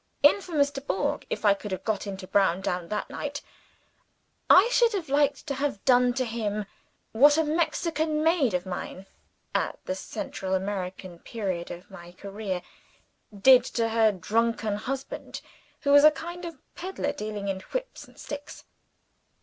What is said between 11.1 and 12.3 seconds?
period of my